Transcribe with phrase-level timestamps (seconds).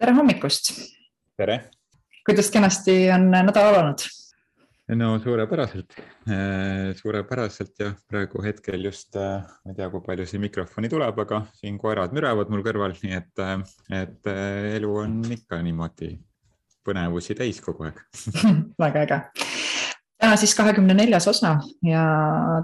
[0.00, 0.72] tere hommikust.
[1.36, 1.60] tere.
[2.24, 4.06] kuidas kenasti on nädal alanud?
[4.96, 5.92] no suurepäraselt,
[6.26, 11.20] äh, suurepäraselt jah, praegu hetkel just, äh, ma ei tea, kui palju siin mikrofoni tuleb,
[11.26, 13.54] aga siin koerad müravad mul kõrval, nii et, äh,
[14.00, 14.32] et
[14.80, 16.14] elu on ikka niimoodi
[16.86, 18.00] põnevusi täis kogu aeg
[18.86, 19.24] väga äge
[20.20, 22.02] täna siis kahekümne neljas osa ja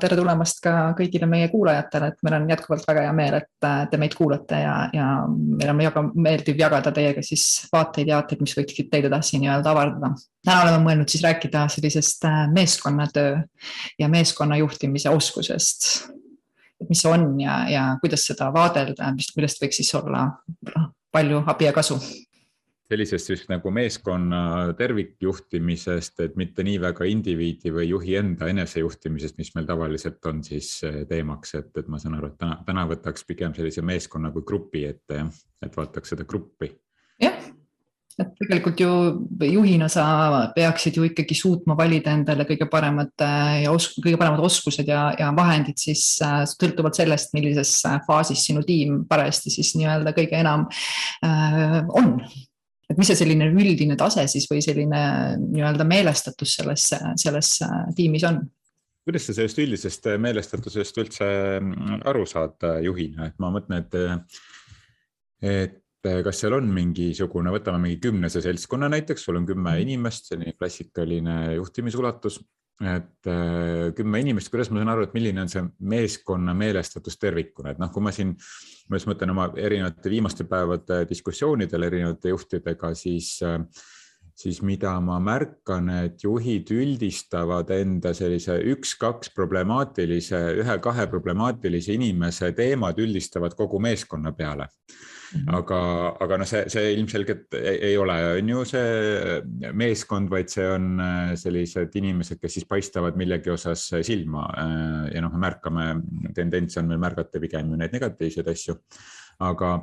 [0.01, 4.01] tere tulemast ka kõigile meie kuulajatele, et meil on jätkuvalt väga hea meel, et te
[4.01, 8.57] meid kuulate ja, ja meil on väga meeldiv jagada teiega siis vaateid ja aateid, mis
[8.59, 10.13] võiksid teid edasi nii-öelda avardada.
[10.45, 13.41] täna oleme mõelnud siis rääkida sellisest äh, meeskonnatöö
[13.99, 16.11] ja meeskonna juhtimise oskusest.
[16.81, 20.29] et mis see on ja, ja kuidas seda vaadelda, mis, millest võiks siis olla
[21.13, 21.97] palju abi ja kasu
[22.91, 24.41] sellisest just nagu meeskonna
[24.79, 30.71] tervikjuhtimisest, et mitte nii väga indiviidi või juhi enda enesejuhtimisest, mis meil tavaliselt on siis
[30.87, 34.47] eh, teemaks, et, et ma saan aru, et täna, täna võtaks pigem sellise meeskonna kui
[34.47, 35.27] grupi ette,
[35.65, 36.71] et vaataks seda gruppi.
[37.23, 37.51] jah,
[38.23, 38.91] et tegelikult ju
[39.51, 40.07] juhina sa
[40.55, 45.09] peaksid ju ikkagi suutma valida endale kõige paremad eh, ja os-, kõige paremad oskused ja,
[45.19, 50.69] ja vahendid siis äh, sõltuvalt sellest, millises faasis sinu tiim parajasti siis nii-öelda kõige enam
[51.27, 52.21] äh, on
[52.91, 55.01] et mis see selline üldine tase siis või selline
[55.41, 56.91] nii-öelda meelestatus selles,
[57.23, 57.57] selles
[57.97, 58.45] tiimis on?
[59.07, 61.27] kuidas sa sellest üldisest meelestatusest üldse
[62.11, 64.41] aru saad juhina, et ma mõtlen, et,
[65.47, 65.83] et
[66.27, 69.85] kas seal on mingisugune, võtame mingi kümnese seltskonna näiteks, sul on kümme mhm.
[69.87, 72.41] inimest, selline klassikaline juhtimisulatus
[72.83, 77.73] et äh, kümme inimest, kuidas ma saan aru, et milline on see meeskonna meelestatus tervikuna,
[77.73, 78.35] et noh, kui ma siin,
[78.91, 83.63] ma just mõtlen oma erinevate viimaste päevade diskussioonidel erinevate juhtidega, siis äh,
[84.37, 93.01] siis mida ma märkan, et juhid üldistavad enda sellise üks-kaks problemaatilise, ühe-kahe problemaatilise inimese teemad
[93.01, 94.69] üldistavad kogu meeskonna peale.
[95.59, 95.81] Aga,
[96.25, 101.03] aga noh, see, see ilmselgelt ei, ei ole, on ju see meeskond, vaid see on
[101.03, 105.91] äh, sellised inimesed, kes siis paistavad millegi osas silma äh, ja noh, me märkame,
[106.37, 108.79] tendents on meil märgata pigem ju neid negatiivseid asju.
[109.47, 109.77] aga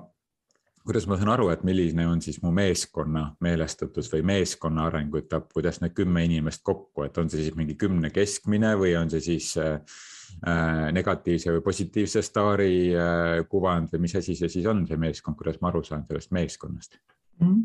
[0.83, 5.79] kuidas ma saan aru, et milline on siis mu meeskonna meelestatus või meeskonna arenguetapp, kuidas
[5.79, 9.53] need kümme inimest kokku, et on see siis mingi kümne keskmine või on see siis
[9.61, 10.12] äh, Äh,
[10.93, 15.59] negatiivse või positiivse staari äh, kuvand või mis asi see siis on, see meeskond, kuidas
[15.61, 16.99] ma aru saan sellest meeskonnast?
[17.41, 17.61] Mhm.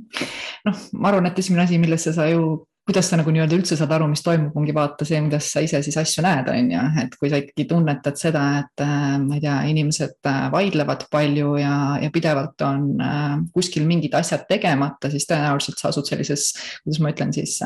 [0.64, 3.90] noh, ma arvan, et esimene asi, millesse sa ju kuidas sa nagu nii-öelda üldse saad
[3.92, 7.16] aru, mis toimub, ongi vaata see, kuidas sa ise siis asju näed, on ju, et
[7.20, 11.74] kui sa ikkagi tunnetad seda, et äh, ma ei tea, inimesed äh, vaidlevad palju ja,
[12.00, 16.48] ja pidevalt on äh, kuskil mingid asjad tegemata, siis tõenäoliselt sa asud sellises,
[16.80, 17.58] kuidas ma ütlen siis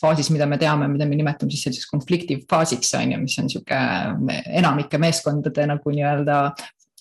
[0.00, 3.50] faasis, mida me teame, mida me nimetame siis selliseks konfliktiv faasiks on ju, mis on
[3.50, 6.38] niisugune enamike meeskondade nagu nii-öelda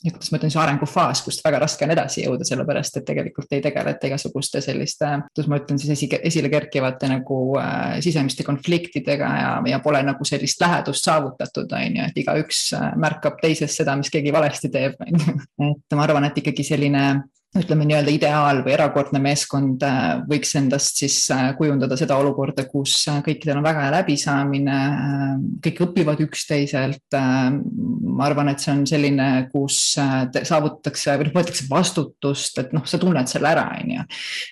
[0.03, 3.53] ja kuidas ma ütlen, see arengufaas, kust väga raske on edasi jõuda, sellepärast et tegelikult
[3.55, 9.29] ei tegeleta igasuguste selliste, kuidas ma ütlen siis esi, esile kerkivate nagu äh, sisemiste konfliktidega
[9.39, 13.95] ja, ja pole nagu sellist lähedust saavutatud, on ju, et igaüks äh, märkab teises seda,
[13.99, 15.37] mis keegi valesti teeb, on ju.
[15.71, 17.05] et ma arvan, et ikkagi selline
[17.53, 22.95] ütleme nii-öelda ideaal või erakordne meeskond äh, võiks endast siis äh, kujundada seda olukorda, kus
[23.11, 24.77] äh, kõikidel on väga hea läbisaamine,
[25.63, 27.13] kõik õpivad üksteiselt.
[27.13, 32.99] ma arvan, et see on selline, kus saavutatakse või noh, võetakse vastutust, et noh, sa
[33.01, 34.05] tunned selle ära, on ju.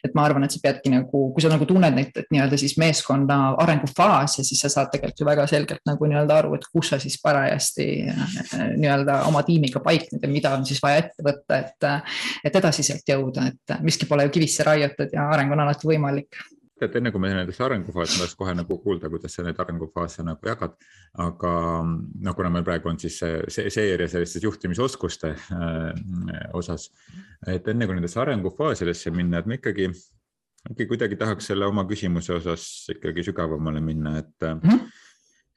[0.06, 3.40] et ma arvan, et sa peadki nagu, kui sa nagu tunned neid, nii-öelda siis meeskonna
[3.62, 7.18] arengufaase, siis sa saad tegelikult ju väga selgelt nagu nii-öelda aru, et kus sa siis
[7.22, 7.90] parajasti
[8.78, 11.90] nii-öelda oma tiimiga paikned ja mida on siis vaja ette võtta, et,
[12.46, 16.44] et edasi sealt jõuda, et miski pole ju kivisse raiutud ja areng on alati võimalik
[16.82, 20.26] tead, enne kui me nendesse arengufaasi, ma tahaks kohe nagu kuulda, kuidas sa neid arengufaase
[20.26, 20.74] nagu jagad.
[21.22, 21.52] aga
[21.84, 26.90] noh, kuna meil praegu on siis see, see seeria sellistes juhtimisoskuste äh, osas,
[27.52, 29.90] et enne kui nendesse arengufaasidesse minna, et me ikkagi,
[30.72, 32.66] ikkagi kuidagi tahaks selle oma küsimuse osas
[32.96, 34.88] ikkagi sügavamale minna, et mm, -hmm.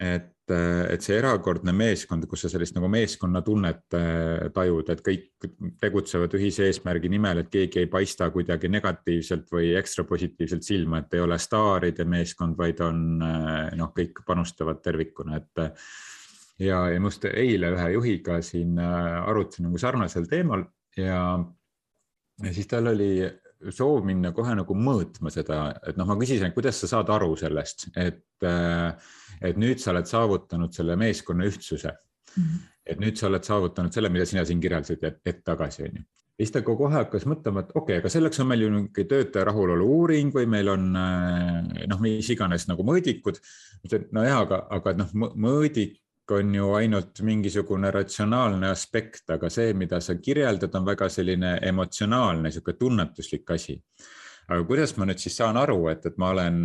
[0.00, 5.46] Et et see erakordne meeskond, kus sa sellist nagu meeskonnatunnet äh, tajud, et kõik
[5.80, 11.16] tegutsevad ühise eesmärgi nimel, et keegi ei paista kuidagi negatiivselt või ekstra positiivselt silma, et
[11.16, 15.64] ei ole staaride meeskond, vaid on äh, noh, kõik panustavad tervikuna, et
[16.60, 20.66] ja, ja ma just eile ühe juhiga siin äh, arutasin nagu sarnasel teemal
[20.98, 21.22] ja,
[22.44, 23.24] ja siis tal oli
[23.72, 27.32] soov minna kohe nagu mõõtma seda, et noh, ma küsisin, et kuidas sa saad aru
[27.40, 28.92] sellest, et, äh,
[29.42, 32.42] et nüüd sa oled saavutanud selle meeskonna ühtsuse mm.
[32.42, 32.66] -hmm.
[32.86, 36.02] et nüüd sa oled saavutanud selle, mida sina siin kirjeldasid hetk tagasi, on ju.
[36.02, 39.04] ja siis ta kohe hakkas mõtlema, et okei okay,, aga selleks on meil ju mingi
[39.10, 43.40] töötaja rahulolu uuring või meil on äh, noh, mis iganes nagu mõõdikud.
[44.12, 46.00] nojah, aga, aga noh, mõõdik
[46.30, 52.48] on ju ainult mingisugune ratsionaalne aspekt, aga see, mida sa kirjeldad, on väga selline emotsionaalne,
[52.48, 53.82] niisugune tunnetuslik asi.
[54.48, 56.64] aga kuidas ma nüüd siis saan aru, et, et ma olen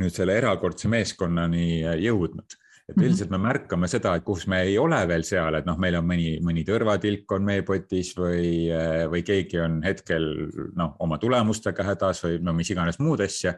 [0.00, 2.56] nüüd selle erakordse meeskonnani jõudnud?
[2.86, 3.06] et mhm.
[3.08, 6.06] üldiselt me märkame seda, et kus me ei ole veel seal, et noh, meil on
[6.06, 8.68] mõni, mõni tõrvatilk on meepotis või,
[9.10, 10.28] või keegi on hetkel
[10.78, 13.56] noh, oma tulemustega hädas või no mis iganes muud asja.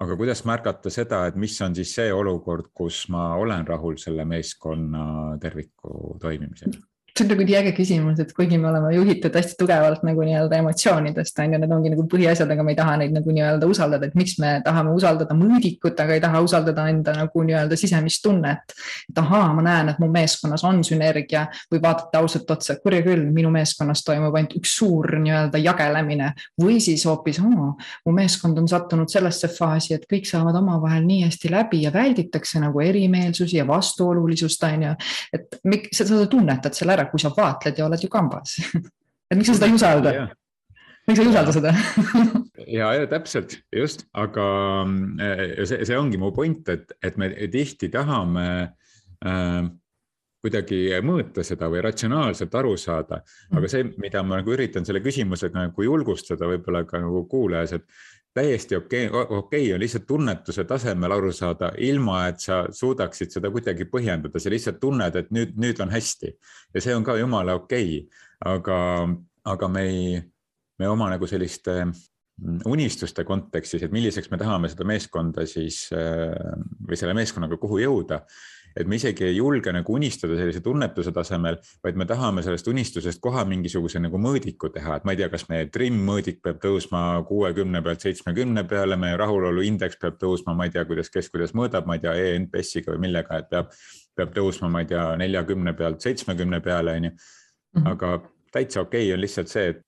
[0.00, 4.24] aga kuidas märgata seda, et mis on siis see olukord, kus ma olen rahul selle
[4.26, 6.89] meeskonna terviku toimimisega?
[7.20, 10.60] See on nagu nii äge küsimus, et kuigi me oleme juhitud hästi tugevalt nagu nii-öelda
[10.62, 14.08] emotsioonidest on ju, need ongi nagu põhiasjad, aga me ei taha neid nagu nii-öelda usaldada,
[14.08, 18.74] et miks me tahame usaldada mõõdikut, aga ei taha usaldada enda nagu nii-öelda sisemist tunnet.
[19.10, 23.02] et ahaa, ma näen, et mu meeskonnas on sünergia või vaatate ausalt otsa, et kurja
[23.04, 28.68] küll, minu meeskonnas toimub ainult üks suur nii-öelda jagelemine või siis hoopis, mu meeskond on
[28.70, 33.66] sattunud sellesse faasi, et kõik saavad omavahel nii hästi läbi ja välditakse nagu erimeelsusi ja
[33.68, 34.94] vastuolulisust on ju.
[35.32, 39.50] et miks sa tunnetad selle ära, kui sa vaatled ja oled ju kambas et miks
[39.50, 40.14] sa seda ei usalda?
[41.08, 41.74] miks sa ei usalda seda
[42.78, 44.46] ja, ja täpselt just, aga
[45.22, 48.48] äh, see, see ongi mu point, et, et me tihti tahame
[49.26, 49.62] äh,
[50.40, 53.20] kuidagi mõõta seda või ratsionaalselt aru saada.
[53.52, 57.84] aga see, mida ma nagu üritan selle küsimusega nagu julgustada võib-olla ka nagu kuulajas, et
[58.34, 63.34] täiesti okei okay,, okei okay on lihtsalt tunnetuse tasemel aru saada, ilma et sa suudaksid
[63.34, 66.30] seda kuidagi põhjendada, sa lihtsalt tunned, et nüüd, nüüd on hästi
[66.74, 68.78] ja see on ka jumala okei okay., aga,
[69.52, 70.22] aga me ei,
[70.80, 76.54] me oma nagu selliste mm, unistuste kontekstis, et milliseks me tahame seda meeskonda siis äh,
[76.86, 78.22] või selle meeskonnaga kuhu jõuda
[78.76, 83.20] et me isegi ei julge nagu unistada sellise tunnetuse tasemel, vaid me tahame sellest unistusest
[83.22, 87.02] kohe mingisuguse nagu mõõdiku teha, et ma ei tea, kas meie trimm mõõdik peab tõusma
[87.28, 91.88] kuuekümne pealt seitsmekümne peale, meie rahuloluindeks peab tõusma, ma ei tea, kuidas, kes kuidas mõõdab,
[91.88, 93.74] ma ei tea e, ENPS-iga või millega, et peab,
[94.16, 97.14] peab tõusma, ma ei tea, neljakümne pealt seitsmekümne peale, on ju.
[97.78, 97.86] Mhm.
[97.86, 98.08] aga
[98.52, 99.84] täitsa okei okay on lihtsalt see, et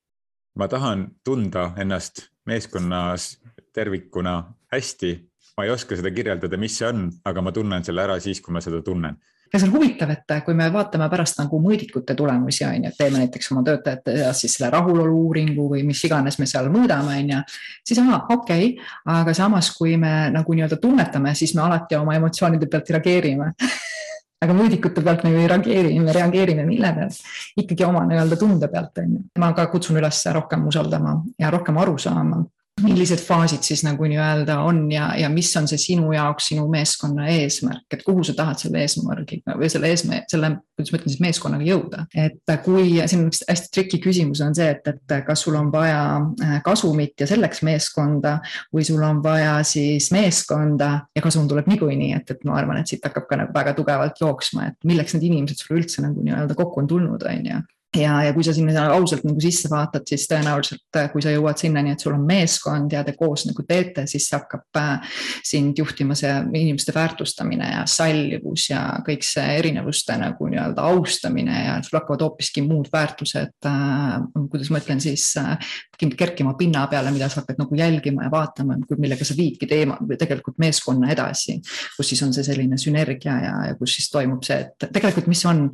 [0.55, 3.37] ma tahan tunda ennast meeskonnas
[3.73, 5.11] tervikuna hästi
[5.57, 8.55] ma ei oska seda kirjeldada, mis see on, aga ma tunnen selle ära siis, kui
[8.55, 9.19] ma seda tunnen
[9.53, 12.97] ja see on huvitav, et kui me vaatame pärast nagu mõõdikute tulemusi, on ju, et
[12.97, 17.19] teeme näiteks oma töötajate seas siis selle rahulolu uuringu või mis iganes me seal mõõdame,
[17.21, 17.41] on ju.
[17.85, 22.17] siis aa, okei okay., aga samas, kui me nagu nii-öelda tunnetame, siis me alati oma
[22.17, 23.51] emotsioonide pealt reageerime
[24.43, 27.21] aga mõõdikute pealt me ju ei reageeri, me reageerime mille pealt?
[27.61, 29.23] ikkagi oma nii-öelda tunde pealt, on ju.
[29.37, 32.41] ma ka kutsun üles rohkem usaldama ja rohkem aru saama
[32.81, 37.27] millised faasid siis nagu nii-öelda on ja, ja mis on see sinu jaoks, sinu meeskonna
[37.29, 41.23] eesmärk, et kuhu sa tahad selle eesmärgiga või selle eesmärgi, selle, kuidas ma ütlen siis
[41.23, 42.05] meeskonnaga jõuda.
[42.17, 45.69] et kui siin on üks hästi triki küsimus on see, et, et kas sul on
[45.73, 46.01] vaja
[46.43, 48.39] äh, kasumit ja selleks meeskonda
[48.73, 52.89] või sul on vaja siis meeskonda ja kasum tuleb niikuinii, et, et ma arvan, et
[52.89, 56.57] siit hakkab ka nagu väga tugevalt jooksma, et milleks need inimesed sulle üldse nagu nii-öelda
[56.57, 57.61] kokku on tulnud, on ju
[57.97, 61.59] ja, ja kui sa sinna ausalt nagu sisse vaatad, siis tõenäoliselt, äh, kui sa jõuad
[61.59, 66.17] sinnani, et sul on meeskond ja te koos nagu teete, siis hakkab äh, sind juhtima
[66.17, 72.25] see inimeste väärtustamine ja sallivus ja kõik see erinevuste nagu nii-öelda austamine ja sul hakkavad
[72.27, 74.19] hoopiski muud väärtused äh,,
[74.51, 75.57] kuidas ma ütlen siis äh,,
[76.03, 80.57] kerkima pinna peale, mida sa hakkad nagu jälgima ja vaatama, millega sa viidki teema tegelikult
[80.59, 81.59] meeskonna edasi.
[81.95, 85.45] kus siis on see selline sünergia ja, ja kus siis toimub see, et tegelikult, mis
[85.47, 85.69] on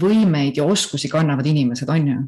[0.00, 2.18] võimeid ja oskusi kannavad inimesed inimesed, on ju?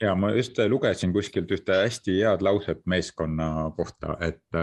[0.00, 4.58] ja ma just lugesin kuskilt ühte hästi head lauset meeskonna kohta, et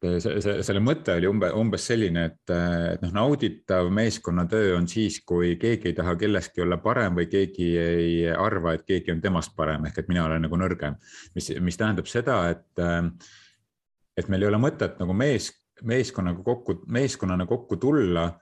[0.00, 2.52] see, see, selle mõte oli umbe, umbes selline, et,
[2.94, 7.70] et noh, nauditav meeskonnatöö on siis, kui keegi ei taha kellestki olla parem või keegi
[7.78, 10.98] ei arva, et keegi on temast parem ehk et mina olen nagu nõrgem,
[11.36, 12.84] mis, mis tähendab seda, et,
[14.18, 15.52] et meil ei ole mõtet nagu mees,
[15.86, 18.32] meeskonnaga kokku, meeskonnana kokku tulla,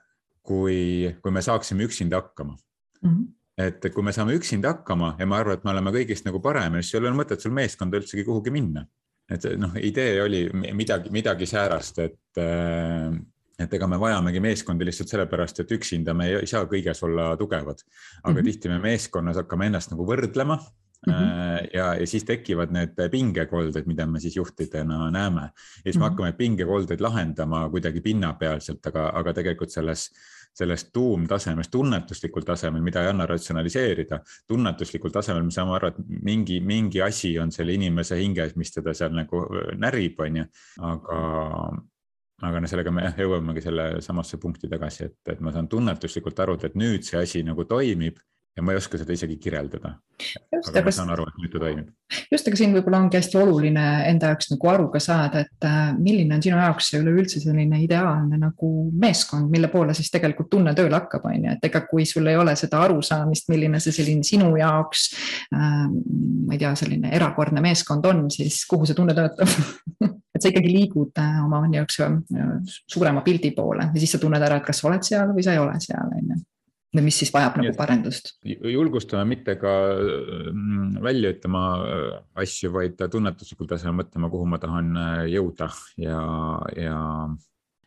[0.41, 3.09] kui, kui me saaksime üksinda hakkama mm.
[3.09, 3.27] -hmm
[3.59, 6.85] et kui me saame üksinda hakkama ja ma arvan, et me oleme kõigist nagu paremad,
[6.85, 8.85] siis ei ole mõtet sul meeskonda üldsegi kuhugi minna.
[9.29, 10.39] et noh, idee oli
[10.73, 13.11] midagi, midagi säärast, et, äh,
[13.59, 17.83] et ega me vajamegi meeskondi lihtsalt sellepärast, et üksinda me ei saa kõiges olla tugevad.
[18.23, 18.45] aga mm -hmm.
[18.45, 20.59] tihti me meeskonnas hakkame ennast nagu võrdlema
[21.07, 21.67] Mm -hmm.
[21.73, 25.51] ja, ja siis tekivad need pingekolded, mida me siis juhtidena näeme ja
[25.83, 26.09] siis me mm -hmm.
[26.09, 30.09] hakkame pingekoldeid lahendama kuidagi pinnapealselt, aga, aga tegelikult selles
[30.53, 36.59] sellest tuumtasemest, tunnetuslikul tasemel, mida ei anna ratsionaliseerida, tunnetuslikul tasemel me saame aru, et mingi,
[36.59, 39.45] mingi asi on selle inimese hinges, mis teda seal nagu
[39.77, 40.45] närib, on ju,
[40.89, 41.21] aga
[42.41, 46.39] aga noh, sellega me jah jõuamegi selle samasse punkti tagasi, et, et ma saan tunnetuslikult
[46.39, 48.19] aru, et nüüd see asi nagu toimib
[48.57, 49.93] ja ma ei oska seda isegi kirjeldada.
[50.19, 51.91] Just, aga ma saan aru, et nüüd ta toimib.
[52.33, 55.77] just, aga siin võib-olla ongi hästi oluline enda jaoks nagu aru ka saada, et äh,
[55.95, 60.97] milline on sinu jaoks üleüldse selline ideaalne nagu meeskond, mille poole siis tegelikult tunne tööle
[60.97, 64.51] hakkab, on ju, et ega kui sul ei ole seda arusaamist, milline see selline sinu
[64.59, 65.07] jaoks
[65.55, 69.55] äh,, ma ei tea, selline erakordne meeskond on, siis kuhu see tunne töötab
[70.35, 74.43] et sa ikkagi liigud äh, oma niisuguse äh, suurema pildi poole ja siis sa tunned
[74.43, 76.45] ära, et kas sa oled seal või sa ei ole seal, on ju
[76.95, 78.33] või mis siis vajab nagu parendust?
[78.45, 82.15] julgustame mitte ka mm, välja ütlema äh,
[82.45, 85.69] asju, vaid tunnetuslikul tasemel mõtlema, kuhu ma tahan äh, jõuda
[86.01, 86.23] ja,
[86.77, 86.97] ja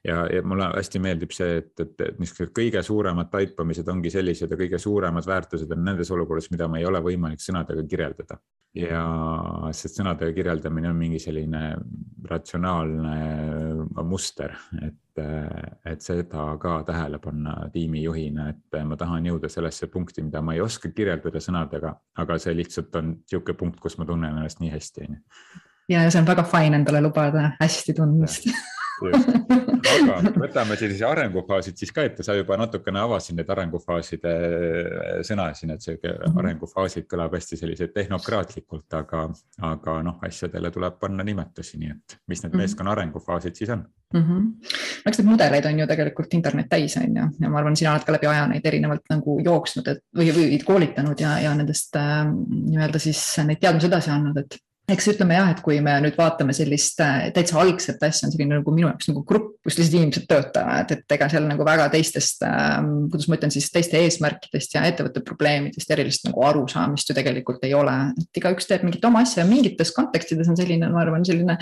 [0.05, 4.51] ja, ja mulle hästi meeldib see, et, et, et niisugused kõige suuremad taipamised ongi sellised
[4.51, 8.39] ja kõige suuremad väärtused on nendes olukordades, mida me ei ole võimalik sõnadega kirjeldada.
[8.75, 9.03] ja
[9.77, 11.63] sest sõnadega kirjeldamine on mingi selline
[12.29, 20.23] ratsionaalne muster, et et seda ka tähele panna tiimijuhina, et ma tahan jõuda sellesse punkti,
[20.25, 24.33] mida ma ei oska kirjeldada sõnadega, aga see lihtsalt on niisugune punkt, kus ma tunnen
[24.33, 25.21] ennast nii hästi, on ju.
[25.93, 28.49] ja see on väga fine endale lubada hästi tundmist
[29.93, 35.49] aga võtame sellise arengufaasid siis ka ette, sa juba natukene avasid need arengufaaside äh, sõna
[35.55, 36.39] siin, et mm -hmm.
[36.43, 39.29] arengufaasid kõlab hästi selliselt tehnokraatlikult, aga,
[39.73, 42.63] aga noh, asjadele tuleb panna nimetusi, nii et mis need mm -hmm.
[42.63, 43.85] meeskonna arengufaasid siis on
[44.15, 44.23] mm?
[44.23, 44.51] -hmm.
[45.07, 48.05] eks neid mudeleid on ju tegelikult internet täis, on ju, ja ma arvan, sina oled
[48.05, 52.27] ka läbi aja neid erinevalt nagu jooksnud, et või, või koolitanud ja, ja nendest äh,
[52.51, 54.59] nii-öelda siis neid teadmisi edasi andnud, et
[54.93, 58.59] eks ütleme jah, et kui me nüüd vaatame sellist äh, täitsa algset asja, on selline
[58.59, 62.45] nagu minu jaoks nagu grupp, kus lihtsalt inimesed töötavad, et ega seal nagu väga teistest
[62.47, 62.79] äh,,
[63.13, 67.75] kuidas ma ütlen siis, teiste eesmärkidest ja ettevõtte probleemidest erilist nagu arusaamist ju tegelikult ei
[67.79, 67.95] ole.
[68.19, 71.57] et igaüks teeb mingit oma asja ja mingites kontekstides on selline, ma arvan, selline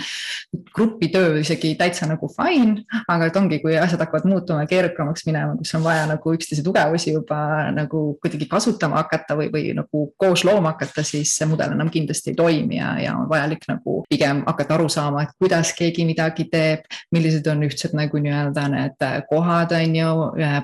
[0.75, 5.73] grupitöö isegi täitsa nagu fine, aga et ongi, kui asjad hakkavad muutuma keerukamaks minema, kus
[5.77, 10.73] on vaja nagu üksteise tugevusi juba nagu kuidagi kasutama hakata või, või nagu koos looma
[10.75, 14.75] hakata, siis see mudel enam kindlasti ei toimi ja, ja on vajalik nagu pigem hakata
[14.77, 16.85] aru saama, et kuidas keegi midagi teeb,
[17.15, 20.11] millised on ühtsed nagu nii-öelda need kohad, on ju,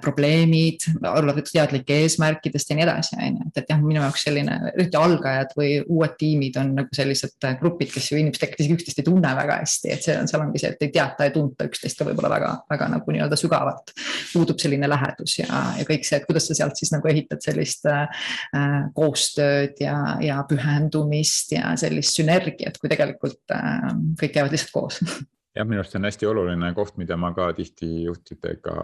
[0.04, 4.58] probleemid, olla teadlik eesmärkidest ja nii edasi, on ju, et, et jah, minu jaoks selline,
[4.74, 9.02] eriti algajad või uued tiimid on nagu sellised grupid, kes ju inimesed tegelikult isegi üksteist
[9.02, 11.68] ei tunne väga hästi, et see on, seal ongi see, et ei teata ja tunta
[11.68, 13.94] üksteist ka võib-olla väga, väga nagu nii-öelda sügavalt.
[14.34, 17.88] puudub selline lähedus ja, ja kõik see, et kuidas sa sealt siis nagu ehitad sellist
[17.90, 18.08] äh,
[18.98, 23.89] koostööd ja, ja pühendumist ja sellist sünergiat sünergiat, kui tegelikult äh,
[24.22, 25.01] kõik käivad lihtsalt koos
[25.58, 28.75] jah, minu arust see on hästi oluline koht, mida ma ka tihti juhtidega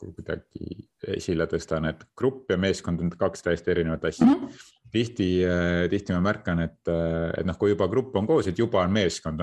[0.00, 0.84] kuidagi
[1.16, 4.34] esile tõstan, et grupp ja meeskond on kaks täiesti erinevat asja mm.
[4.34, 4.66] -hmm.
[4.92, 8.58] tihti, äh, tihti ma märkan, et, äh, et noh, kui juba grupp on koos, et
[8.58, 9.40] juba on meeskond.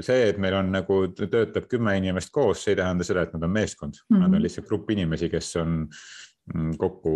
[0.00, 3.42] see, et meil on nagu töötab kümme inimest koos, see ei tähenda seda, et nad
[3.42, 4.20] on meeskond mm, -hmm.
[4.20, 5.88] nad on lihtsalt grupp inimesi, kes on
[6.78, 7.12] kokku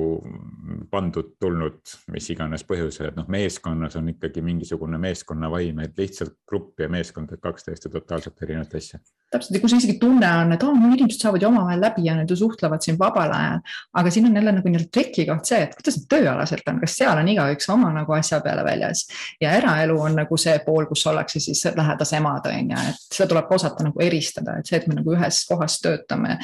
[0.90, 1.80] pandud, tulnud
[2.14, 7.32] mis iganes põhjusel, et noh, meeskonnas on ikkagi mingisugune meeskonnavaim, et lihtsalt grupp ja meeskond,
[7.32, 9.02] et kaks täiesti totaalselt erinevat asja
[9.34, 12.36] täpselt sul isegi tunne on, et oh, inimesed saavad ju omavahel läbi ja nad ju
[12.38, 13.60] suhtlevad siin vabal ajal.
[14.00, 17.30] aga siin on jälle nagu nii-öelda trikikoht see, et kuidas tööalaselt on, kas seal on
[17.32, 19.06] igaüks oma nagu asja peale väljas.
[19.40, 23.28] ja eraelu on nagu see pool, kus ollakse siis lähedase emad on ju, et seda
[23.32, 26.38] tuleb ka osata nagu eristada, et see, et me nagu ühes kohas töötame.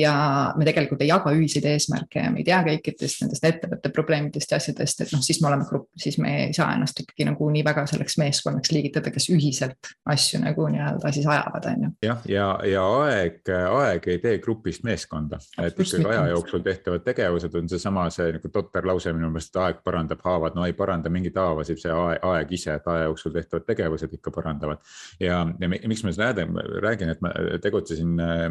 [0.00, 0.14] ja
[0.56, 4.58] me tegelikult ei jaga ühiseid eesmärke ja me ei tea kõikidest nendest ettevõtte probleemidest ja
[4.60, 7.64] asjadest, et noh, siis me oleme grupp, siis me ei saa ennast ikkagi nagu nii
[7.66, 11.90] väga selleks meeskonnaks liigitada, kes ühiselt asju nagu nii-öelda siis ajavad, on ju.
[12.06, 17.56] jah, ja, ja aeg, aeg ei tee grupist meeskonda, et ikkagi aja jooksul tehtavad tegevused
[17.58, 21.12] on seesama, see nagu totter lause minu meelest, et aeg parandab haavad, no ei paranda
[21.12, 24.84] mingeid haavasid, see aeg, aeg ise, et aja jooksul tehtavad tegevused ikka parandavad.
[25.20, 26.46] ja, ja miks ma seda
[26.80, 27.32] räägin, et ma
[27.62, 28.46] tegutsesin äh,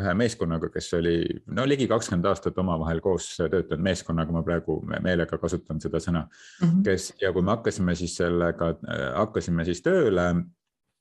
[0.00, 1.16] ühe meeskonnaga, kes oli
[1.56, 6.64] no ligi kakskümmend aastat omavahel koos töötanud meeskonnaga, ma praegu meelega kasutan seda sõna mm,
[6.68, 6.86] -hmm.
[6.86, 8.74] kes ja kui me hakkasime siis sellega,
[9.16, 10.30] hakkasime siis tööle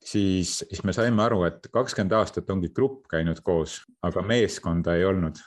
[0.03, 5.05] siis, siis me saime aru, et kakskümmend aastat ongi grupp käinud koos, aga meeskonda ei
[5.05, 5.39] olnud.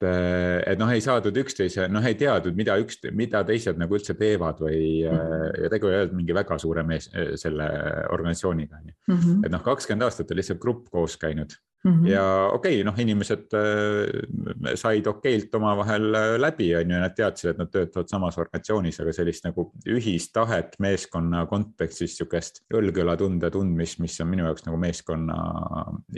[0.00, 4.62] et noh, ei saadud üksteise, noh, ei teadnud, mida üks, mida teised nagu üldse teevad
[4.64, 5.58] või mm.
[5.60, 7.10] ja tegu ei olnud mingi väga suure mees,
[7.42, 7.66] selle
[8.08, 8.94] organisatsiooniga on ju.
[9.12, 9.42] Mhm.
[9.44, 11.52] et noh, kakskümmend aastat on lihtsalt grupp koos käinud
[11.84, 12.08] Mm -hmm.
[12.08, 17.50] ja okei okay,, noh, inimesed äh, said okeilt omavahel äh, läbi, on ju, nad teadsid,
[17.50, 23.98] et nad töötavad samas organisatsioonis, aga sellist nagu ühist tahet meeskonna kontekstis, sihukest õlgõlatunde tundmist,
[24.04, 25.40] mis on minu jaoks nagu meeskonna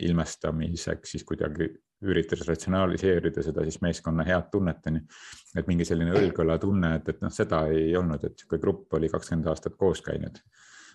[0.02, 1.70] ilmestamiseks siis kuidagi
[2.02, 5.06] üritades ratsionaliseerida seda siis meeskonna head tunnet, on ju.
[5.56, 9.46] et mingi selline õlgõlatunne, et, et noh, seda ei olnud, et sihuke grupp oli kakskümmend
[9.46, 10.42] aastat koos käinud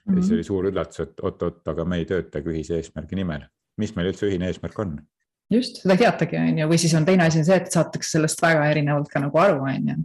[0.07, 3.47] ja siis oli suur üllatus, et oot-oot, aga me ei töötagi ühise eesmärgi nimel
[3.77, 4.97] mis meil üldse ühine eesmärk on?
[5.53, 8.17] Just, seda ei teatagi, on ju, või siis on teine asi on see, et saadakse
[8.17, 9.95] sellest väga erinevalt ka nagu aru, on ju.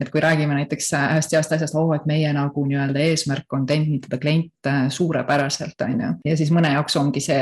[0.00, 4.20] et kui räägime näiteks ühest heast asjast, oo, et meie nagu nii-öelda eesmärk on teenindada
[4.22, 6.10] kliente suurepäraselt, on ju.
[6.30, 7.40] ja siis mõne jaoks ongi see,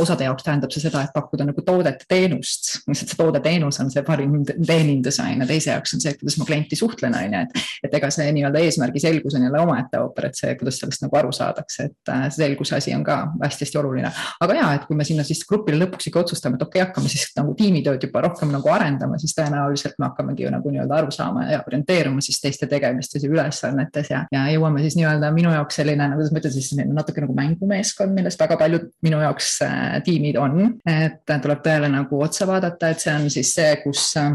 [0.00, 2.70] osade jaoks tähendab see seda, et pakkuda nagu toodet ja teenust.
[2.88, 6.48] lihtsalt see toode-teenus on see parim teenindus, on ju, teise jaoks on see, kuidas ma
[6.48, 7.68] klienti suhtlen, on ju, et.
[7.84, 11.20] et ega see nii-öelda eesmärgi selgus on jälle omaette ooper, et see, kuidas sellest nagu
[11.20, 14.10] aru saadakse, et äh, see selguse asi on ka hästi-hästi oluline.
[14.40, 17.10] aga ja, et kui me sinna siis grupile lõpuks ikka otsustame, et okei okay,, hakkame
[17.10, 21.10] siis nagu tiimitööd juba rohkem nagu arendama, siis tõenäoliselt me hakkamegi ju nagu nii-öelda aru
[21.14, 25.80] saama ja orienteeruma siis teiste tegemistes ja ülesannetes ja, ja jõuame siis nii-öelda minu jaoks
[25.80, 30.38] selline, nagu ma ütlen, siis natuke nagu mängumeeskond, millest väga paljud minu jaoks äh, tiimid
[30.40, 30.62] on.
[30.88, 34.32] et tuleb tõele nagu otsa vaadata, et see on siis see, kus äh,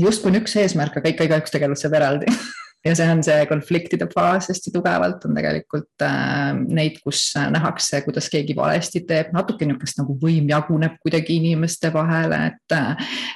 [0.00, 2.32] justkui on üks eesmärk, aga ikka igaüks tegutseb eraldi
[2.84, 5.24] ja see on see konfliktide faas hästi tugevalt.
[5.28, 10.98] On tegelikult äh, neid, kus nähakse, kuidas keegi valesti teeb, natuke niisugust nagu võim jaguneb
[11.02, 12.78] kuidagi inimeste vahele, et.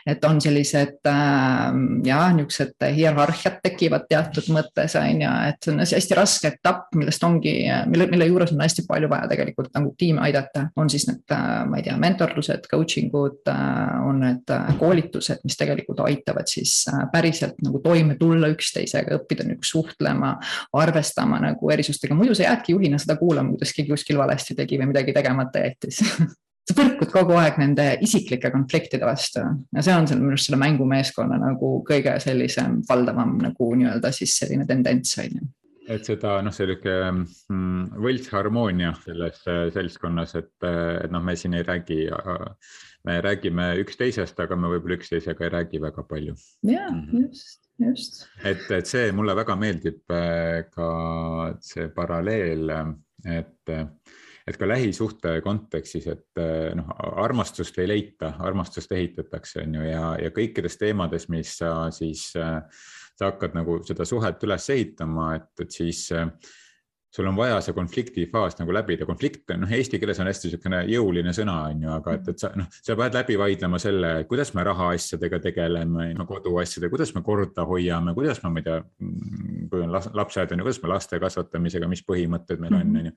[0.06, 1.76] et on sellised äh,
[2.06, 7.24] jah, niisugused hierarhiad tekivad teatud mõttes on ju, et see on hästi raske etapp, millest
[7.26, 7.54] ongi,
[7.90, 11.64] mille, mille juures on hästi palju vaja tegelikult nagu tiimi aidata, on siis need, äh,
[11.68, 16.78] ma ei tea, mentorlused, coaching ud, äh, on need äh, koolitused, mis tegelikult aitavad siis
[17.12, 20.36] päriselt nagu toime tulla üksteisega, õppida õppida nüüd suhtlema,
[20.76, 24.92] arvestama nagu erisustega, muidu sa jäädki juhina seda kuulama, kuidas keegi kuskil valesti tegi või
[24.94, 26.02] midagi tegemata jättis.
[26.66, 29.38] Sa põrkud kogu aeg nende isiklike konfliktide vastu.
[29.70, 34.34] Ja see on seal minu arust selle mängumeeskonna nagu kõige sellisem valdavam nagu nii-öelda siis
[34.40, 35.46] selline tendents on ju.
[35.86, 41.54] Et seda noh, selline mm, võltsharmoonia selles äh, seltskonnas, et, äh, et noh, me siin
[41.54, 42.00] ei räägi,
[43.06, 46.34] me räägime üksteisest, aga me võib-olla üksteisega ei räägi väga palju.
[46.66, 47.28] ja mm, -hmm.
[47.28, 48.26] just just.
[48.44, 50.90] et, et see mulle väga meeldib äh, ka
[51.64, 52.72] see paralleel,
[53.26, 53.72] et,
[54.46, 56.92] et ka lähisuhte kontekstis, et äh, noh,
[57.24, 62.60] armastust ei leita, armastust ehitatakse, on ju, ja, ja kõikides teemades, mis sa siis, äh,
[63.16, 66.30] sa hakkad nagu seda suhet üles ehitama, et, et siis äh,
[67.16, 71.32] sul on vaja see konfliktifaas nagu läbida, konflikt noh, eesti keeles on hästi niisugune jõuline
[71.36, 74.64] sõna, on ju, aga et, et sa noh, sa pead läbi vaidlema selle, kuidas me
[74.66, 78.82] rahaasjadega tegeleme, koduasjadega, kuidas me korda hoiame, kuidas me, ma ei tea,
[79.72, 83.16] kui on lapsed on ju, kuidas me laste kasvatamisega, mis põhimõtted meil on, on ju.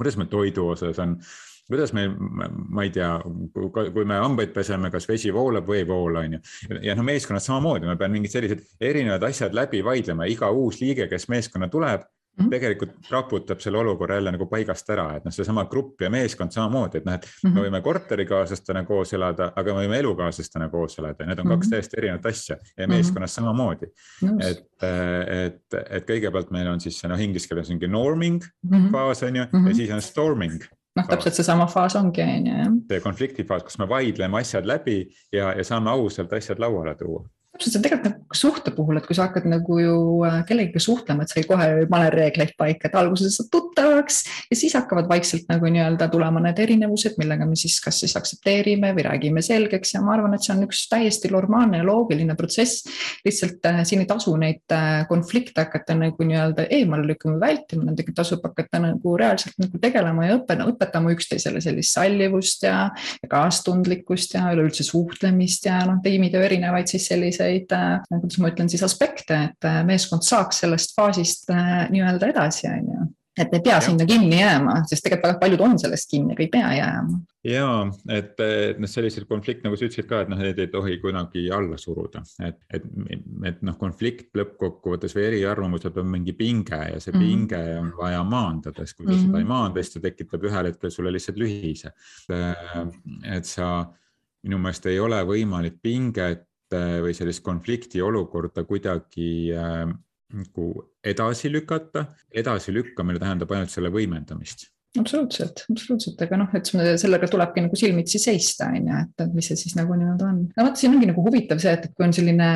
[0.00, 1.18] kuidas meil toidu osas on
[1.66, 3.10] kuidas meil, ma ei tea,
[3.52, 6.42] kui me hambaid peseme, kas vesi voolab või ei voola, on ju.
[6.86, 11.10] ja noh, meeskonnas samamoodi, ma pean mingid sellised erinevad asjad läbi vaidlema, iga uus liige,
[11.10, 12.06] kes meeskonna tuleb.
[12.50, 17.00] Tegelikult raputab selle olukorra jälle nagu paigast ära, et noh, seesama grupp ja meeskond samamoodi,
[17.00, 17.54] et noh, et mm -hmm.
[17.54, 21.54] me võime korterikaaslastena koos elada, aga me võime elukaaslastena koos elada, need on mm -hmm.
[21.54, 21.70] kaks mhm.
[21.70, 22.94] täiesti erinevat asja ja mhm.
[22.94, 23.46] meeskonnas mm -hmm.
[23.46, 23.86] samamoodi.
[24.22, 24.44] -hmm.
[24.50, 24.66] et,
[25.46, 28.90] et, et kõigepealt meil on siis noh, inglise keeles ongi norming mm -hmm.
[28.92, 29.68] faas on ju mm -hmm.
[29.68, 30.64] ja siis on storming
[30.96, 32.72] noh, täpselt seesama faas ongi, on ju, jah.
[32.88, 37.72] see konfliktifaas, kus me vaidleme asjad läbi ja, ja saame ausalt asjad lauale tuua täpselt,
[37.72, 41.24] see on tegelikult nagu suhte puhul, et kui sa hakkad nagu ju äh, kellegagi suhtlema,
[41.24, 44.18] et sa ei kohe ei pane reegleid paika, et alguses saad tuttavaks
[44.50, 48.92] ja siis hakkavad vaikselt nagu nii-öelda tulema need erinevused, millega me siis kas siis aktsepteerime
[48.96, 52.84] või räägime selgeks ja ma arvan, et see on üks täiesti normaalne ja loogiline protsess.
[53.24, 58.14] lihtsalt äh, siin ei tasu neid äh, konflikte hakata nagu nii-öelda eemale lükkama, vältima, nendega
[58.16, 62.90] tasub hakata nagu reaalselt nagu tegelema ja õppima, õpetama üksteisele sellist sallivust ja,
[63.22, 68.50] ja kaastundlikkust ja üleüldse suhtlemist ja noh, tiimitöö erinevaid siis selliseid selliseid, äh, kuidas ma
[68.52, 73.50] ütlen siis aspekte, et äh, meeskond saaks sellest faasist äh, nii-öelda edasi, on ju et
[73.52, 76.68] ei pea sinna kinni jääma, sest tegelikult väga paljud on sellest kinni, aga ei pea
[76.72, 77.18] jääma.
[77.44, 77.66] ja
[78.16, 81.42] et, et noh, selliseid konflikte, nagu sa ütlesid ka, et noh, neid ei tohi kunagi
[81.52, 82.86] alla suruda, et, et,
[83.50, 87.28] et noh, konflikt lõppkokkuvõttes või eriarvamused on mingi pinge ja see mm -hmm.
[87.28, 89.28] pinge on vaja maandada, sest kui sa mm -hmm.
[89.28, 91.92] seda ei maanda, siis ta tekitab ühel hetkel sulle lihtsalt lühise.
[93.36, 93.84] et sa,
[94.46, 99.84] minu meelest ei ole võimalik pinget või sellist konfliktiolukorda kuidagi äh,
[100.34, 100.66] nagu
[101.04, 102.06] edasi lükata.
[102.34, 104.66] edasilükkamine tähendab ainult selle võimendamist
[105.00, 109.58] absoluutselt, absoluutselt, aga noh, et sellega tulebki nagu silmitsi seista, on ju, et, mis see
[109.60, 110.40] siis nagu nii-öelda on.
[110.56, 112.48] no vot, siin ongi nagu huvitav see, et, et kui on selline,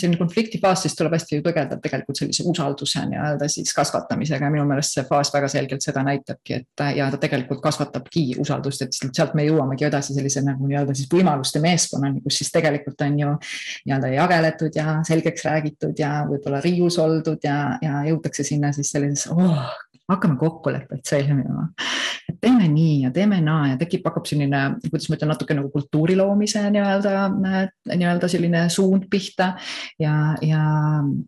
[0.00, 4.66] selline konfliktifaas, siis tuleb hästi ju tegeleda tegelikult sellise usalduse nii-öelda siis kasvatamisega ja minu
[4.68, 9.36] meelest see faas väga selgelt seda näitabki, et ja ta tegelikult kasvatabki usaldust, et sealt
[9.38, 13.36] me jõuamegi edasi sellise nagu nii-öelda siis võimaluste meeskonnani, kus siis tegelikult on ju
[13.86, 19.28] nii-öelda jageletud ja selgeks räägitud ja võib-olla riius oldud ja, ja jõutakse sinna siis sellises
[19.32, 19.66] oh,
[20.14, 21.68] hakkame kokkuleppeid sõlmima.
[22.28, 25.70] et teeme nii ja teeme naa ja tekib, hakkab selline, kuidas ma ütlen, natuke nagu
[25.72, 27.26] kultuuri loomise nii-öelda,
[27.92, 29.52] nii-öelda selline suund pihta.
[30.00, 30.62] ja, ja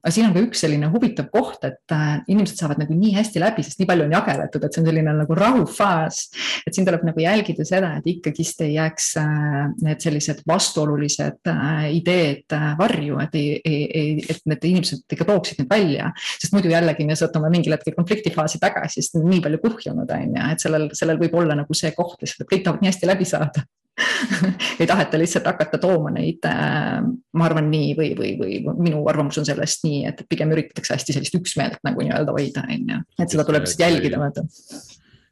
[0.09, 3.64] siin on ka üks selline huvitav koht, et äh, inimesed saavad nagu nii hästi läbi,
[3.66, 6.20] sest nii palju on jageletud, et see on selline nagu rahufaas.
[6.66, 11.88] et siin tuleb nagu jälgida seda, et ikkagist ei jääks äh, need sellised vastuolulised äh,
[11.99, 16.11] ideed varju, et ei, ei, ei, et need inimesed ikka tooksid need välja.
[16.38, 20.50] sest muidu jällegi me sattume mingil hetkel konfliktifaasi tagasi, sest nii palju kuhjunud on ju,
[20.52, 23.28] et sellel, sellel võib olla nagu see koht lihtsalt, et kõik tahavad nii hästi läbi
[23.28, 23.64] saada.
[24.80, 26.98] Ei taheta lihtsalt hakata tooma neid, äh,
[27.38, 28.58] ma arvan nii või, või, või
[28.88, 32.90] minu arvamus on sellest nii, et pigem üritatakse hästi sellist üksmeelt nagu nii-öelda hoida, on
[32.94, 34.42] ju, et seda tuleb lihtsalt jälgida, vaata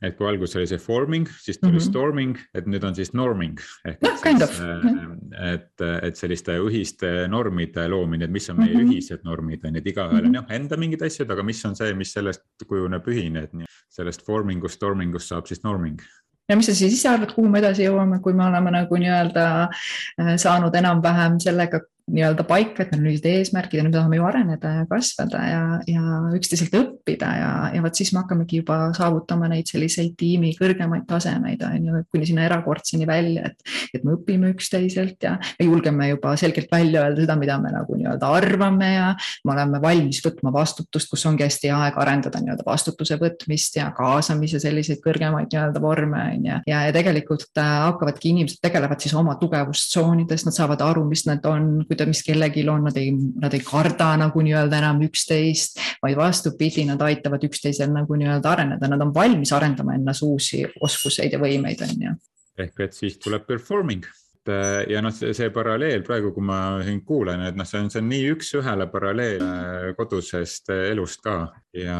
[0.02, 1.88] et kui alguses oli see forming, siis tuli mm -hmm.
[1.88, 3.60] storming, et nüüd on siis norming.
[4.02, 4.60] noh, kind of.
[4.60, 8.92] Äh, et, et selliste ühiste normide loomine, et mis on meie mm -hmm.
[8.92, 10.48] ühised normid on ju, et igaühel on mm -hmm.
[10.48, 14.26] jah enda mingid asjad, aga mis on see, mis sellest kujuneb ühine, et nii, sellest
[14.26, 16.00] forming ust, storming ust saab siis norming
[16.48, 19.46] ja mis sa siis ise arvad, kuhu me edasi jõuame, kui me oleme nagu nii-öelda
[19.62, 24.24] äh, saanud enam-vähem sellega nii-öelda paika, et meil on ühised eesmärgid ja me tahame ju
[24.26, 29.46] areneda ja kasvada ja, ja üksteiselt õppida ja, ja vot siis me hakkamegi juba saavutama
[29.52, 33.62] neid selliseid tiimi kõrgemaid tasemeid, on ju, kuni sinna erakordseni välja, et,
[33.94, 37.96] et me õpime üksteiselt ja, ja julgeme juba selgelt välja öelda seda, mida me nagu
[37.96, 39.12] nii-öelda arvame ja
[39.46, 44.58] me oleme valmis võtma vastutust, kus ongi hästi aeg arendada nii-öelda vastutuse võtmist ja kaasamise
[44.62, 46.58] selliseid kõrgemaid nii-öelda vorme, on ju.
[46.66, 51.46] ja, ja tegelikult äh, hakkavadki inimesed tegelevad siis oma tugevustsoonidest, nad saavad aru, mis nad
[51.48, 55.76] on kui ta, mis kellelgi on, nad ei, nad ei karda nagu nii-öelda enam üksteist,
[56.00, 61.36] vaid vastupidi, nad aitavad üksteisel nagu nii-öelda areneda, nad on valmis arendama endas uusi oskuseid
[61.36, 62.16] ja võimeid, on ju.
[62.62, 64.08] ehk et siis tuleb performing
[64.42, 68.00] et ja noh, see paralleel praegu, kui ma sind kuulan, et noh, see on, see
[68.02, 71.36] on nii üks-ühele paralleel äh, kodusest elust ka
[71.76, 71.98] ja,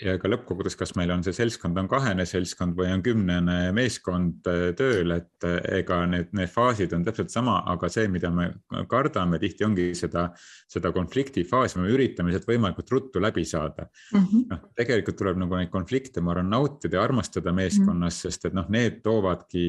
[0.00, 4.48] ja ka lõppkokkuvõttes, kas meil on see seltskond on kahene seltskond või on kümnene meeskond
[4.50, 8.48] äh, tööl, et äh, ega need, need faasid on täpselt sama, aga see, mida me
[8.90, 10.28] kardame tihti ongi seda,
[10.72, 14.22] seda konfliktifaasi, me üritame sealt võimalikult ruttu läbi saada mm.
[14.22, 14.46] -hmm.
[14.54, 18.36] noh, tegelikult tuleb nagu neid konflikte, ma arvan, nautida ja armastada meeskonnas mm, -hmm.
[18.36, 19.66] sest et noh, need toovadki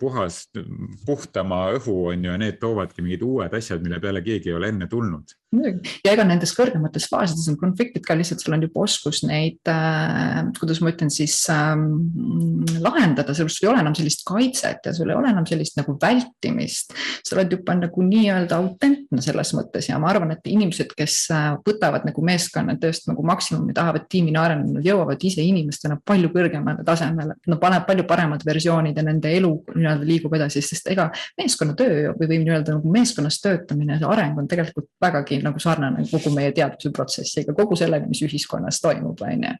[0.00, 0.50] puhas,
[1.06, 4.68] puhtama õhu on ju ja need toovadki mingid uued asjad, mille peale keegi ei ole
[4.72, 5.32] enne tulnud
[6.04, 10.40] ja ega nendes kõrgemates faasides on konfliktid ka lihtsalt, sul on juba oskus neid äh,,
[10.58, 15.12] kuidas ma ütlen siis ähm, lahendada, sellepärast sul ei ole enam sellist kaitset ja sul
[15.12, 16.94] ei ole enam sellist nagu vältimist.
[17.24, 21.50] sa oled juba nagu nii-öelda autentne selles mõttes ja ma arvan, et inimesed, kes äh,
[21.66, 27.38] võtavad nagu meeskonnatööst nagu maksimumi, tahavad tiimina areneda, nad jõuavad ise inimestena palju kõrgemale tasemele,
[27.46, 31.08] nad panevad palju paremad versioonid ja nende elu nii-öelda liigub edasi, sest ega
[31.40, 36.32] meeskonnatöö või, või nii-öelda nagu meeskonnas töötamine, see areng on tegelikult vägagi nagu sarnane kogu
[36.34, 39.54] meie teadvuse protsessiga, kogu sellega, mis ühiskonnas toimub, on ju.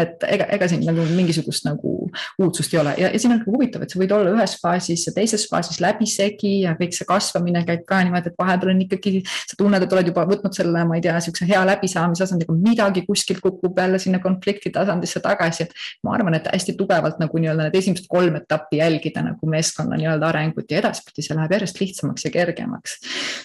[0.00, 1.94] et ega, ega siin nagu mingisugust nagu
[2.40, 5.06] uudsust ei ole ja, ja siin on ka huvitav, et sa võid olla ühes faasis
[5.08, 9.22] ja teises faasis läbisegi ja kõik see kasvamine käib ka niimoodi, et vahepeal on ikkagi,
[9.50, 13.04] sa tunned, et oled juba võtnud selle, ma ei tea, sihukese hea läbisaamise tasandiga, midagi
[13.06, 17.68] kuskilt kukub jälle sinna konflikti tasandisse tagasi, et ma arvan, et hästi tugevalt nagu nii-öelda
[17.68, 22.26] need esimesed kolm etappi jälgida nagu meeskonna nii-öelda arengut ja edaspidi see läheb järjest lihtsamaks
[22.26, 22.98] ja kergemaks.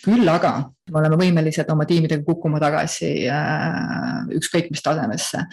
[0.05, 0.55] küll aga
[0.91, 5.45] me oleme võimelised oma tiimidega kukkuma tagasi äh, ükskõik mis tasemesse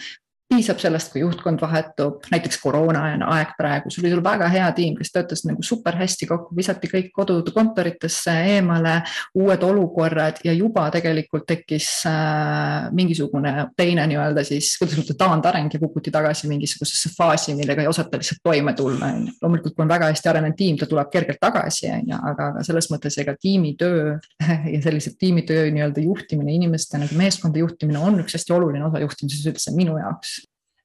[0.53, 5.11] piisab sellest, kui juhtkond vahetub, näiteks koroona aeg praegu, sul oli väga hea tiim, kes
[5.13, 8.99] töötas nagu super hästi kokku, visati kõik kodud kontoritesse eemale,
[9.39, 15.81] uued olukorrad ja juba tegelikult tekkis äh, mingisugune teine nii-öelda siis, kuidas ütlen, taandareng ja
[15.81, 19.35] kukuti tagasi mingisugusesse faasi, millega ei osata lihtsalt toime tulla, on ju.
[19.41, 22.65] loomulikult, kui on väga hästi arenenud tiim, ta tuleb kergelt tagasi, on ju, aga, aga
[22.67, 24.15] selles mõttes ega tiimitöö
[24.73, 29.47] ja sellised tiimitöö nii-öelda juhtimine, inimeste nagu meeskonda juhtimine on üks hästi oluline osa juhtimises
[29.49, 30.42] üldse minu jaoks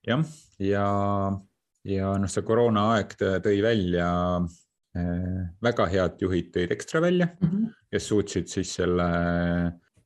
[0.08, 0.24] jah,
[0.62, 0.86] ja,
[1.88, 7.76] ja noh, see koroonaaeg tõi välja äh, väga head juhid tõid ekstra välja mm, -hmm.
[7.92, 9.08] kes suutsid siis selle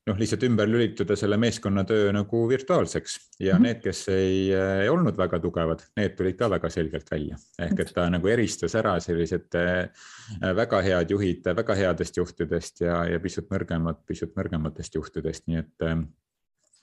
[0.08, 3.62] noh, lihtsalt ümber lülitada selle meeskonnatöö nagu virtuaalseks ja mm -hmm.
[3.62, 7.36] need, kes ei, ei olnud väga tugevad, need tulid ka väga selgelt välja.
[7.58, 9.88] ehk et ta nagu eristas ära sellised äh,
[10.56, 15.86] väga head juhid väga headest juhtidest ja, ja pisut nõrgemad, pisut nõrgematest juhtidest, nii et
[15.86, 15.98] äh,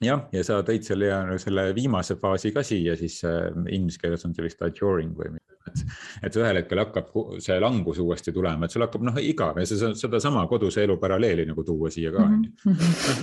[0.04, 4.46] jah, ja sa tõid selle, selle viimase faasi ka siia, siis inglise keeles on see
[4.46, 5.84] vist adjuring või midagi et,
[6.28, 7.12] et ühel hetkel hakkab
[7.44, 11.46] see langus uuesti tulema, et sul hakkab noh igav ja sa sedasama koduse elu paralleeli
[11.50, 12.76] nagu tuua siia ka on ju.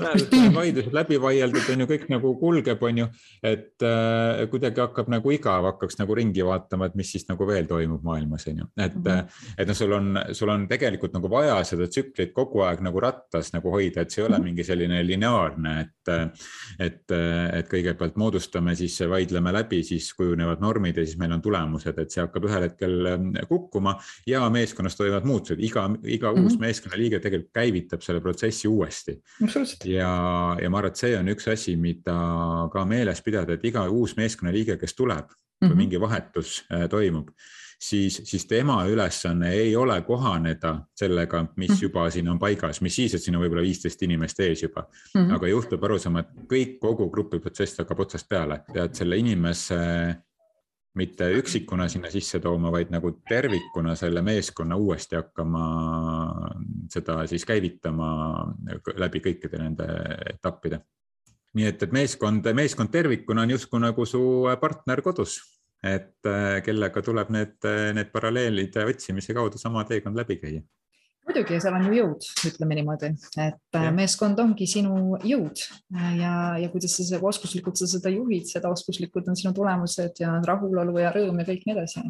[0.03, 3.09] noh, vaidlused läbi vaieldud on ju, kõik nagu kulgeb, on ju,
[3.46, 7.68] et äh, kuidagi hakkab nagu igav, hakkaks nagu ringi vaatama, et mis siis nagu veel
[7.70, 9.55] toimub maailmas on ju, et mm, -hmm.
[9.59, 13.53] et noh, sul on, sul on tegelikult nagu vaja seda tsüklit kogu aeg nagu rattas
[13.55, 16.12] nagu hoida, et see ei ole mingi selline lineaarne, et,
[16.79, 17.16] et,
[17.59, 22.11] et kõigepealt moodustame, siis vaidleme läbi, siis kujunevad normid ja siis meil on tulemused, et
[22.11, 26.45] see hakkab ühel hetkel ähm, kukkuma ja meeskonnas toimuvad muutused, iga, iga mm -hmm.
[26.45, 26.67] uus mhm.
[26.67, 29.21] meeskonnaliige tegelikult käivitab selle protsessi uuesti.
[29.85, 32.17] ja, ja ma arvan, et see on üks asi, mida
[32.73, 35.77] ka meeles pidada, et iga uus meeskonnaliige, kes tuleb, kui mm -hmm.
[35.77, 37.31] mingi vahetus äh, toimub
[37.79, 41.79] siis, siis tema ülesanne ei ole kohaneda sellega, mis mhm.
[41.83, 45.21] juba siin on paigas, mis siis, et siin on võib-olla viisteist inimest ees juba mm.
[45.21, 45.35] -hmm.
[45.35, 49.77] aga juhtub aru saama, et kõik, kogu grupi protsess hakkab otsast peale, pead selle inimese
[50.97, 55.65] mitte üksikuna sinna sisse tooma, vaid nagu tervikuna selle meeskonna uuesti hakkama
[56.93, 58.09] seda siis käivitama
[58.97, 59.89] läbi kõikide nende
[60.35, 60.81] etappide.
[61.57, 64.23] nii et, et meeskond, meeskond tervikuna on justkui nagu su
[64.61, 65.39] partner kodus,
[65.85, 66.29] et
[66.65, 67.57] kellega tuleb need,
[67.97, 70.65] need paralleelide otsimise kaudu sama teekond läbi käia
[71.27, 73.93] muidugi, seal on ju jõud, ütleme niimoodi, et äh, ja.
[73.95, 75.62] meeskond ongi sinu jõud
[76.17, 80.37] ja, ja kuidas sa seda oskuslikult sa seda juhid, seda oskuslikud on sinu tulemused ja
[80.47, 82.05] rahulolu ja rõõm ja kõik nii edasi.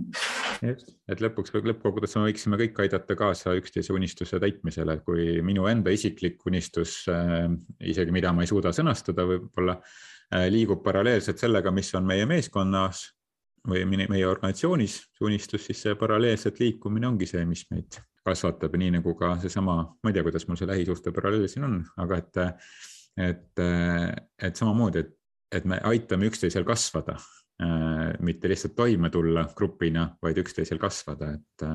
[0.68, 5.94] just, et lõpuks lõppkokkuvõttes me võiksime kõik aidata kaasa üksteise unistuse täitmisele, kui minu enda
[5.94, 7.46] isiklik unistus äh,,
[7.81, 13.07] isegi mida ma ei suuda sõnastada, võib-olla äh, liigub paralleelselt sellega, mis on meie meeskonnas
[13.66, 18.96] või meie organisatsioonis see unistus, siis see paralleelselt liikumine ongi see, mis meid kasvatab nii
[18.98, 22.40] nagu ka seesama, ma ei tea, kuidas mul see lähisuhte paralleel siin on, aga et,
[23.28, 23.64] et,
[24.48, 25.12] et samamoodi, et,
[25.60, 27.16] et me aitame üksteisel kasvada,
[28.26, 31.66] mitte lihtsalt toime tulla grupina, vaid üksteisel kasvada, et,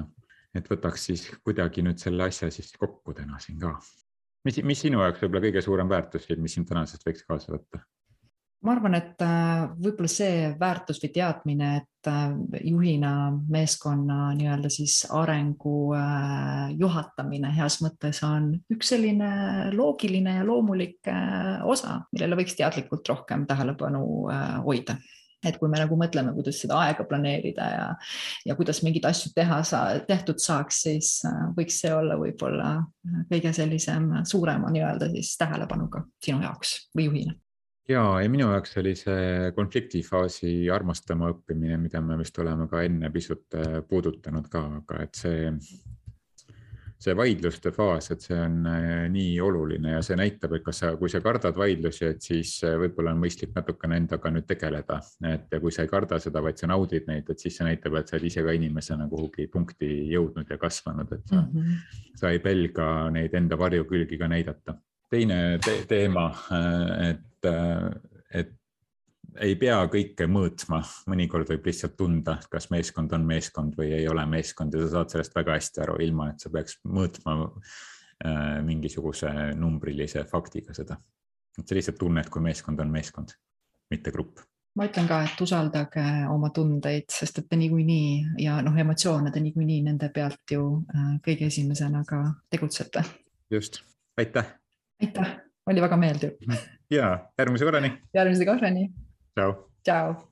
[0.59, 3.77] et võtaks siis kuidagi nüüd selle asja siis kokku täna siin ka.
[4.45, 7.85] mis, mis sinu jaoks võib-olla kõige suurem väärtus, mis siin tänasest võiks kaasa võtta?
[8.61, 13.13] Ma arvan, et äh, võib-olla see väärtus või teadmine, et äh, juhina
[13.49, 19.31] meeskonna nii-öelda siis arengu äh, juhatamine heas mõttes on üks selline
[19.73, 21.09] loogiline ja loomulik
[21.65, 24.05] osa, millele võiks teadlikult rohkem tähelepanu
[24.67, 24.99] hoida.
[25.41, 27.85] Et kui me nagu mõtleme, kuidas seda aega planeerida ja,
[28.45, 31.15] ja kuidas mingeid asju teha saa, tehtud saaks, siis
[31.57, 32.75] võiks see olla võib-olla
[33.31, 37.41] kõige sellisem suurema nii-öelda siis tähelepanuga sinu jaoks või juhina
[37.89, 43.11] ja, ja minu jaoks oli see konfliktifaasi armastama õppimine, mida me vist oleme ka enne
[43.13, 45.47] pisut äh, puudutanud ka, aga et see,
[47.01, 50.91] see vaidluste faas, et see on äh, nii oluline ja see näitab, et kas sa,
[50.99, 54.99] kui sa kardad vaidlusi, et siis äh, võib-olla on mõistlik natukene endaga nüüd tegeleda,
[55.31, 58.11] et kui sa ei karda seda, vaid sa naudid neid, et siis see näitab, et
[58.11, 62.15] sa oled ise ka inimesena kuhugi punkti jõudnud ja kasvanud, et sa mm, -hmm.
[62.21, 64.77] sa ei pelga neid enda varjukülgi ka näidata
[65.11, 66.29] teine te teema,
[67.09, 68.51] et et, et
[69.39, 74.25] ei pea kõike mõõtma, mõnikord võib lihtsalt tunda, kas meeskond on meeskond või ei ole
[74.27, 79.31] meeskond ja sa saad sellest väga hästi aru, ilma et sa peaks mõõtma äh, mingisuguse
[79.59, 80.97] numbrilise faktiga seda.
[81.59, 83.35] et sa lihtsalt tunned, kui meeskond on meeskond,
[83.91, 84.43] mitte grupp
[84.75, 89.43] ma ütlen ka, et usaldage oma tundeid, sest et te niikuinii ja noh, emotsioone te
[89.43, 93.03] niikuinii nende pealt ju äh, kõige esimesena ka tegutsete.
[93.51, 93.81] just,
[94.17, 94.53] aitäh.
[95.01, 95.35] aitäh,
[95.67, 96.37] oli väga meeldiv
[96.91, 97.91] ja järgmise korrani.
[98.13, 98.91] järgmise korrani.
[99.35, 99.53] tšau.
[99.83, 100.30] tšau.